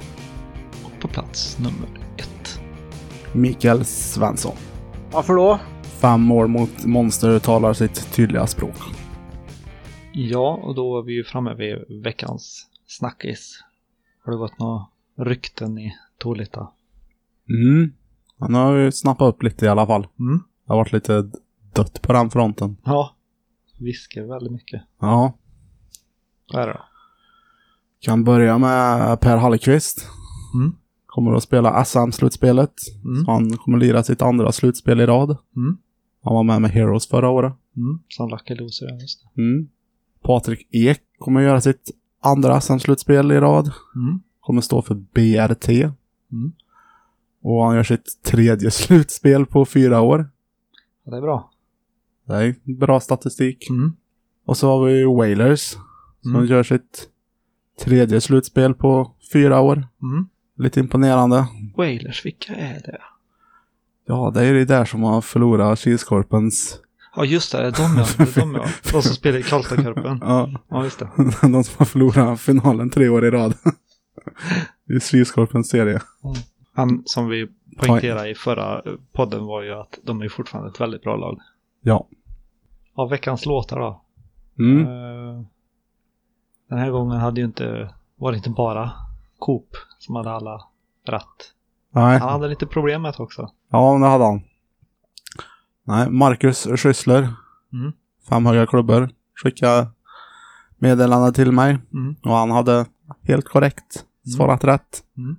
Och 0.84 1.02
på 1.02 1.08
plats 1.08 1.58
nummer 1.60 1.90
ett. 2.18 2.60
Mikael 3.34 3.86
Svensson. 3.86 4.56
Varför 5.12 5.34
då? 5.34 5.60
Fem 5.84 6.22
mål 6.22 6.48
mot 6.48 6.86
Monster 6.86 7.40
talar 7.40 7.74
sitt 7.74 8.14
tydliga 8.14 8.48
språk. 8.48 8.76
Ja, 10.20 10.60
och 10.64 10.76
då 10.76 11.00
är 11.00 11.04
vi 11.04 11.14
ju 11.14 11.24
framme 11.24 11.54
vid 11.54 12.04
veckans 12.04 12.68
snackis. 12.88 13.64
Har 14.24 14.32
det 14.32 14.38
gått 14.38 14.60
några 14.60 14.86
rykten 15.16 15.78
i 15.78 15.96
Tolita? 16.18 16.68
Mm. 17.50 17.94
Han 18.40 18.54
har 18.54 18.76
ju 18.76 18.92
snappat 18.92 19.36
upp 19.36 19.44
lite 19.44 19.66
i 19.66 19.70
alla 19.70 19.88
fall. 19.88 20.08
Mm. 20.20 20.38
Det 20.38 20.74
har 20.74 20.78
varit 20.78 20.94
lite 20.94 21.32
dött 21.74 22.02
på 22.02 22.14
den 22.14 22.30
fronten. 22.30 22.78
Ja. 22.84 23.16
Viskar 23.80 24.24
väldigt 24.24 24.52
mycket. 24.52 24.82
Ja. 25.00 25.34
Vad 26.54 26.62
är 26.62 26.68
det 26.68 26.74
då? 26.74 26.86
Kan 28.00 28.24
börja 28.24 28.58
med 28.58 29.20
Per 29.20 29.38
Hallqvist. 29.38 30.08
Mm. 30.54 30.76
Kommer 31.06 31.34
att 31.34 31.44
spela 31.44 31.86
SM-slutspelet. 31.86 32.74
Mm. 33.06 33.26
Han 33.26 33.58
kommer 33.58 33.78
lira 33.78 34.04
sitt 34.04 34.22
andra 34.22 34.52
slutspel 34.52 35.02
i 35.02 35.06
rad. 35.06 35.38
Mm. 35.56 35.78
Han 36.24 36.34
var 36.34 36.44
med 36.44 36.62
med 36.62 36.72
Heroes 36.72 37.08
förra 37.08 37.30
året. 37.30 37.54
Mm. 37.76 38.00
Som 38.10 38.30
Lucky 38.30 38.56
Loser, 38.56 38.88
ja 38.90 38.96
just 38.96 39.24
det. 39.24 39.42
Mm. 39.42 39.70
Patrik 40.28 40.68
Ek 40.72 41.02
kommer 41.18 41.42
göra 41.42 41.62
sitt 41.62 41.92
andra 42.22 42.62
SM-slutspel 42.62 43.32
i 43.32 43.40
rad. 43.40 43.72
Mm. 43.96 44.20
Kommer 44.40 44.62
stå 44.62 44.82
för 44.82 44.96
BRT. 44.96 45.70
Mm. 46.32 46.52
Och 47.42 47.64
han 47.64 47.76
gör 47.76 47.84
sitt 47.84 48.24
tredje 48.24 48.72
slutspel 48.72 49.46
på 49.46 49.66
fyra 49.66 50.02
år. 50.02 50.30
Ja, 51.04 51.12
det 51.12 51.18
är 51.18 51.22
bra. 51.22 51.52
Det 52.26 52.34
är 52.36 52.56
bra 52.76 53.00
statistik. 53.00 53.70
Mm. 53.70 53.94
Och 54.46 54.58
så 54.58 54.68
har 54.68 54.86
vi 54.86 55.04
Wailers. 55.06 55.76
Som 56.22 56.36
Mm. 56.36 56.46
gör 56.46 56.64
sitt 56.64 57.10
tredje 57.84 58.22
slutspel 58.22 58.74
på 58.74 59.12
fyra 59.34 59.62
år. 59.62 59.88
Mm. 60.02 60.28
Lite 60.58 60.80
imponerande. 60.80 61.48
Wailers, 61.78 62.26
vilka 62.26 62.56
är 62.56 62.82
det? 62.82 63.02
Ja, 64.06 64.32
det 64.34 64.46
är 64.46 64.54
det 64.54 64.66
där 64.66 64.86
som 64.86 65.04
har 65.04 65.22
förlorat 65.22 65.80
Kilskorpens... 65.80 66.80
Ja, 67.18 67.26
just 67.26 67.52
det. 67.52 67.72
De 67.72 67.98
ja. 67.98 68.26
De 68.36 68.56
ja. 68.56 68.66
De 68.92 69.02
som 69.02 69.16
spelar 69.16 69.40
i 69.40 69.44
Karlstadcupen. 69.44 70.18
Ja, 70.22 70.50
Ja, 70.70 70.84
just 70.84 71.00
det. 71.00 71.10
de 71.42 71.64
som 71.64 71.76
har 71.78 71.86
förlorat 71.86 72.40
finalen 72.40 72.90
tre 72.90 73.10
år 73.10 73.26
i 73.26 73.32
rad. 73.32 73.54
I 74.96 75.00
Kilskorpens 75.00 75.70
serie. 75.70 76.02
Han 76.74 77.04
som 77.06 77.28
vi 77.28 77.48
poängterade 77.78 78.30
i 78.30 78.36
förra 78.36 78.82
podden 79.12 79.46
var 79.46 79.62
ju 79.62 79.74
att 79.74 80.00
de 80.04 80.22
är 80.22 80.30
fortfarande 80.30 80.70
ett 80.70 80.82
väldigt 80.82 81.02
bra 81.02 81.16
lag. 81.16 81.40
Ja. 81.82 82.08
Av 82.96 83.10
veckans 83.10 83.46
låtar 83.46 83.80
då. 83.80 84.02
Mm. 84.60 84.82
Eh, 84.82 85.46
Den 86.70 86.80
här 86.80 86.90
gången 86.92 87.18
hade 87.20 87.42
ju 87.42 87.46
inte, 87.46 87.94
var 88.16 88.32
det 88.32 88.38
inte 88.38 88.50
bara 88.50 88.92
Coop 89.40 89.70
som 90.00 90.16
hade 90.16 90.32
alla 90.32 90.62
rätt. 91.06 91.54
Nej. 91.92 92.20
Han 92.20 92.30
hade 92.30 92.48
lite 92.48 92.66
problem 92.66 93.02
med 93.02 93.14
det 93.18 93.24
också. 93.24 93.52
Ja, 93.72 93.98
det 93.98 94.06
hade 94.08 94.24
han. 94.24 94.42
Nej, 95.88 96.10
Marcus 96.10 96.68
Schüssler 96.68 97.28
Mm. 97.74 97.94
Fem 98.30 98.46
höga 98.46 98.66
klubbor. 98.66 99.10
Skickade 99.44 99.88
meddelande 100.78 101.34
till 101.34 101.52
mig. 101.52 101.78
Mm. 101.94 102.16
Och 102.24 102.32
han 102.32 102.52
hade 102.52 102.86
helt 103.22 103.46
korrekt 103.46 104.06
svarat 104.38 104.64
rätt. 104.64 105.04
Mm. 105.18 105.36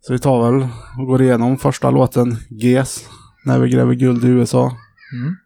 Så 0.00 0.12
vi 0.12 0.18
tar 0.18 0.52
väl 0.52 0.68
och 0.98 1.06
går 1.06 1.22
igenom 1.22 1.58
första 1.58 1.90
låten, 1.90 2.36
GES, 2.50 3.08
När 3.44 3.58
vi 3.58 3.68
gräver 3.68 3.94
guld 3.94 4.24
i 4.24 4.28
USA. 4.28 4.76
Mm. 5.12 5.36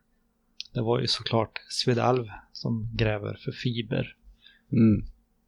Det 0.75 0.81
var 0.81 1.01
ju 1.01 1.07
såklart 1.07 1.59
Svedalv 1.69 2.27
som 2.53 2.89
gräver 2.93 3.39
för 3.45 3.53
fiber. 3.53 4.15
Mm. 4.73 5.05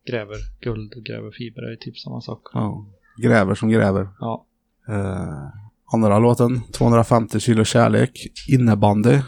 Gräver 0.06 0.36
guld 0.60 0.94
och 0.94 1.02
gräver 1.02 1.30
fiber 1.30 1.62
är 1.62 1.70
ju 1.70 1.76
typ 1.76 1.98
samma 1.98 2.20
sak. 2.20 2.42
Ja. 2.52 2.86
Gräver 3.16 3.54
som 3.54 3.68
gräver. 3.68 4.08
Ja. 4.20 4.46
Eh, 4.88 5.48
andra 5.92 6.18
låten, 6.18 6.60
250 6.72 7.40
kilo 7.40 7.64
kärlek, 7.64 8.26
innebandy. 8.48 9.18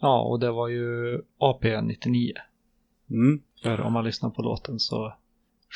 Ja, 0.00 0.22
och 0.22 0.40
det 0.40 0.50
var 0.50 0.68
ju 0.68 1.20
AP 1.38 1.80
99. 1.80 2.32
Mm. 3.10 3.40
För 3.62 3.80
om 3.80 3.92
man 3.92 4.04
lyssnar 4.04 4.30
på 4.30 4.42
låten 4.42 4.78
så 4.78 5.14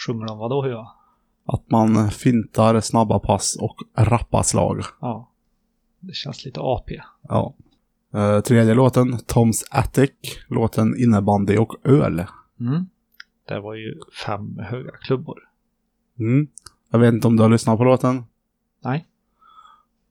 sjunger 0.07 0.27
de 0.27 0.39
vadå 0.39 0.63
hur? 0.63 0.87
Att 1.47 1.71
man 1.71 2.11
fintar 2.11 2.81
snabba 2.81 3.19
pass 3.19 3.57
och 3.61 3.77
rappa 3.97 4.43
slag. 4.43 4.81
Ja. 5.01 5.31
Det 6.01 6.15
känns 6.15 6.45
lite 6.45 6.61
AP. 6.61 7.01
Ja. 7.23 7.55
Eh, 8.15 8.41
tredje 8.41 8.75
låten, 8.75 9.19
Toms 9.19 9.65
Attic, 9.71 10.11
låten 10.49 10.97
innebandy 10.99 11.57
och 11.57 11.75
öl. 11.85 12.25
Mm. 12.61 12.87
Det 13.49 13.61
var 13.61 13.75
ju 13.75 14.01
fem 14.27 14.59
höga 14.59 14.91
klubbor. 14.91 15.39
Mm. 16.19 16.49
Jag 16.91 16.99
vet 16.99 17.15
inte 17.15 17.27
om 17.27 17.37
du 17.37 17.43
har 17.43 17.51
lyssnat 17.51 17.79
på 17.79 17.85
låten? 17.85 18.25
Nej. 18.85 19.07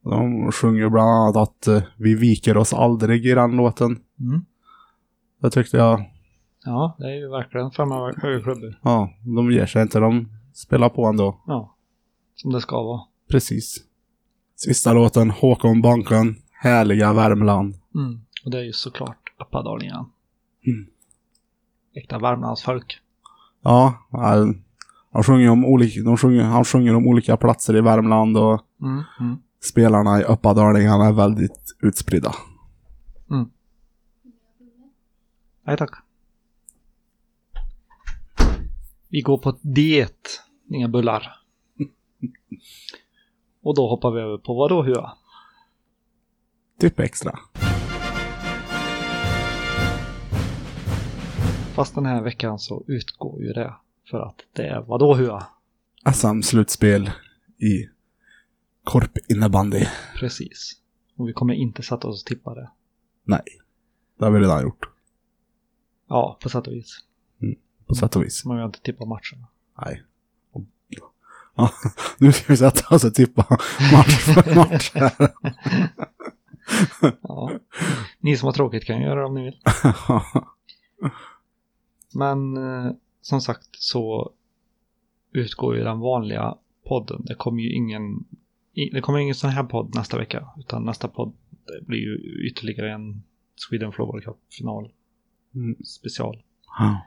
De 0.03 0.51
sjunger 0.51 0.89
bland 0.89 1.09
annat 1.09 1.35
att 1.35 1.67
eh, 1.67 1.81
vi 1.97 2.15
viker 2.15 2.57
oss 2.57 2.73
aldrig 2.73 3.25
i 3.25 3.33
den 3.33 3.51
låten. 3.55 3.99
Mm. 4.19 4.45
Det 5.41 5.49
tyckte 5.49 5.77
jag, 5.77 6.05
Ja, 6.65 6.95
det 6.99 7.05
är 7.05 7.15
ju 7.15 7.29
verkligen 7.29 7.71
fem 7.71 7.91
höga 7.91 8.41
klubbor. 8.43 8.79
ja, 8.83 9.13
de 9.35 9.51
ger 9.51 9.65
sig 9.65 9.81
inte. 9.81 9.99
De 9.99 10.29
spelar 10.53 10.89
på 10.89 11.05
ändå. 11.05 11.39
Ja. 11.47 11.75
Som 12.35 12.51
det 12.53 12.61
ska 12.61 12.83
vara. 12.83 13.01
Precis. 13.29 13.77
Sista 14.55 14.93
låten, 14.93 15.29
Håkon 15.29 15.81
Banken, 15.81 16.35
Härliga 16.51 17.13
Värmland. 17.13 17.75
Mm. 17.95 18.21
Och 18.45 18.51
det 18.51 18.57
är 18.59 18.63
ju 18.63 18.73
såklart 18.73 19.17
Uppadalingen. 19.41 20.05
Mm. 20.67 20.87
Äkta 21.95 22.19
Värmlandsfolk. 22.19 22.99
Ja, 23.61 23.93
han, 25.11 25.23
sjunger 25.23 25.49
om 25.49 25.65
olika, 25.65 26.01
de 26.01 26.17
sjunger, 26.17 26.43
han 26.43 26.65
sjunger 26.65 26.95
om 26.95 27.07
olika 27.07 27.37
platser 27.37 27.75
i 27.75 27.81
Värmland 27.81 28.37
och 28.37 28.61
Mm. 28.81 29.03
Mm. 29.19 29.37
Spelarna 29.59 30.21
i 30.21 30.23
Uppadalningarna 30.23 31.05
är 31.05 31.13
väldigt 31.13 31.75
utspridda. 31.81 32.35
Nej 35.69 35.77
tack. 35.77 35.91
Vi 39.09 39.21
går 39.21 39.37
på 39.37 39.57
diet, 39.61 40.41
inga 40.69 40.87
bullar. 40.87 41.41
Och 43.63 43.75
då 43.75 43.89
hoppar 43.89 44.11
vi 44.11 44.21
över 44.21 44.37
på 44.37 44.53
vadå 44.53 44.83
hua? 44.83 45.17
Typ 46.79 46.99
extra. 46.99 47.39
Fast 51.73 51.95
den 51.95 52.05
här 52.05 52.21
veckan 52.21 52.59
så 52.59 52.83
utgår 52.87 53.41
ju 53.41 53.53
det 53.53 53.73
för 54.09 54.19
att 54.19 54.35
det 54.53 54.67
är 54.67 54.81
vadå 54.81 55.15
hua? 55.15 55.47
SM-slutspel 56.13 57.11
i 57.57 57.98
korp 58.89 59.17
innebandy. 59.27 59.85
Precis. 60.15 60.75
Och 61.15 61.29
vi 61.29 61.33
kommer 61.33 61.53
inte 61.53 61.83
sätta 61.83 62.07
oss 62.07 62.21
och 62.21 62.27
tippa 62.27 62.53
det. 62.53 62.69
Nej, 63.23 63.43
det 64.17 64.25
har 64.25 64.31
vi 64.31 64.39
redan 64.39 64.61
gjort. 64.61 64.89
Ja, 66.07 66.37
på 66.41 66.49
sätt 66.49 66.67
och 66.67 66.73
vis. 66.73 66.99
På 67.87 67.95
sätt 67.95 68.15
och 68.15 68.23
vis. 68.23 68.45
Men 68.45 68.55
vi 68.55 68.61
har 68.61 68.67
inte 68.67 68.81
tippat 68.81 69.07
matchen. 69.07 69.45
Nej. 69.81 70.03
Ja, 71.55 71.71
nu 72.17 72.31
ska 72.31 72.53
vi 72.53 72.57
sätta 72.57 72.95
oss 72.95 73.03
och 73.03 73.13
tippa 73.13 73.45
match 73.91 74.19
för 74.19 74.55
match 74.71 74.91
här. 74.93 75.13
Ja. 77.21 77.51
Ni 78.19 78.37
som 78.37 78.45
har 78.45 78.53
tråkigt 78.53 78.85
kan 78.85 79.01
göra 79.01 79.19
det 79.19 79.25
om 79.25 79.33
ni 79.33 79.43
vill. 79.43 79.59
Men 82.13 82.57
eh, 82.57 82.91
som 83.21 83.41
sagt 83.41 83.69
så 83.71 84.31
utgår 85.31 85.75
ju 85.75 85.83
den 85.83 85.99
vanliga 85.99 86.55
podden. 86.87 87.25
Det 87.25 87.35
kommer 87.35 87.61
ju 87.61 87.73
ingen, 87.73 88.25
det 88.73 89.01
kommer 89.01 89.19
ingen 89.19 89.35
sån 89.35 89.49
här 89.49 89.63
podd 89.63 89.95
nästa 89.95 90.17
vecka. 90.17 90.47
Utan 90.59 90.83
nästa 90.85 91.07
podd 91.07 91.33
blir 91.81 91.99
ju 91.99 92.47
ytterligare 92.47 92.91
en 92.91 93.23
Sweden 93.55 93.91
Floorball 93.91 94.21
Cup-final. 94.21 94.91
Mm. 95.55 95.75
Special. 95.83 96.43
Ja. 96.79 97.05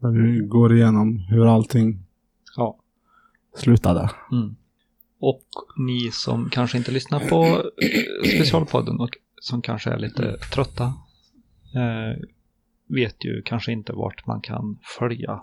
Där 0.00 0.10
vi 0.10 0.38
går 0.46 0.76
igenom 0.76 1.18
hur 1.18 1.46
allting 1.54 1.98
Ja. 2.56 2.78
slutade. 3.56 4.10
Mm. 4.32 4.56
Och 5.18 5.44
ni 5.76 6.10
som 6.12 6.50
kanske 6.50 6.78
inte 6.78 6.92
lyssnar 6.92 7.20
på 7.28 7.44
eh, 7.44 8.28
specialpodden 8.36 9.00
och 9.00 9.10
som 9.40 9.62
kanske 9.62 9.90
är 9.90 9.98
lite 9.98 10.36
trötta 10.52 10.84
eh, 11.74 12.22
vet 12.86 13.24
ju 13.24 13.42
kanske 13.42 13.72
inte 13.72 13.92
vart 13.92 14.26
man 14.26 14.40
kan 14.40 14.78
följa 14.98 15.42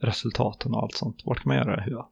resultaten 0.00 0.74
och 0.74 0.82
allt 0.82 0.94
sånt. 0.94 1.22
Vart 1.24 1.42
kan 1.42 1.48
man 1.48 1.56
göra 1.56 1.76
det? 1.76 1.82
Hur? 1.82 2.02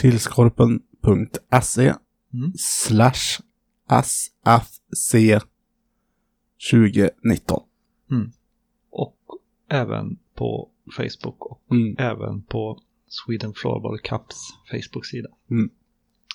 Kilskorpen.se 0.00 1.94
Mm. 2.34 2.52
slash 2.58 3.40
SFC 3.88 5.14
2019. 6.70 7.62
Och 8.90 9.16
även 9.68 10.18
på 10.34 10.70
Facebook 10.96 11.46
och 11.46 11.60
Mm. 11.70 11.96
även 11.98 12.42
på 12.42 12.80
Sweden 13.08 13.52
Floorball 13.54 13.98
Cups 13.98 14.36
Facebook-sida. 14.70 15.28
Mm. 15.50 15.70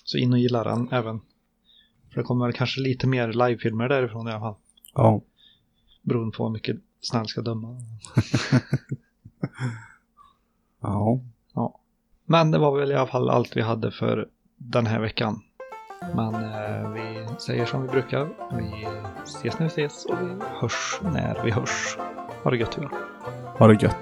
Så 0.04 0.18
in 0.18 0.34
och 0.34 0.40
gilla 0.40 0.64
den 0.64 0.90
även. 0.92 1.20
För 2.10 2.16
det 2.22 2.24
kommer 2.24 2.52
kanske 2.52 2.82
lite 2.82 3.08
mer 3.08 3.28
livefilmer 3.34 3.90
därifrån 3.90 4.28
i 4.28 4.32
alla 4.32 4.40
fall. 4.40 4.56
Ja. 4.94 5.22
Beroende 6.02 6.38
på 6.38 6.44
hur 6.44 6.52
mycket 6.54 6.78
snäll 7.02 7.28
ska 7.28 7.42
döma. 7.42 7.78
Ja. 10.82 11.22
Men 12.32 12.52
det 12.52 12.58
var 12.58 12.80
väl 12.80 12.92
i 12.92 12.96
alla 12.96 13.08
fall 13.08 13.30
allt 13.30 13.58
vi 13.58 13.62
hade 13.62 13.92
för 13.92 14.28
den 14.58 14.86
här 14.86 15.00
veckan. 15.00 15.42
Men 16.16 16.36
eh, 16.36 16.90
vi 16.90 17.28
säger 17.40 17.66
som 17.66 17.82
vi 17.82 17.88
brukar. 17.88 18.30
Vi 18.58 18.88
ses 19.24 19.60
när 19.60 19.66
vi 19.66 19.86
ses 19.86 20.06
och 20.06 20.16
vi 20.22 20.46
hörs 20.62 21.00
när 21.02 21.44
vi 21.44 21.52
hörs. 21.52 21.98
Ha 22.44 22.52
det 22.52 22.58
gött 22.58 22.78
Johan. 22.78 22.94
Ha 23.58 23.68
det 23.68 23.84
gött. 23.84 23.96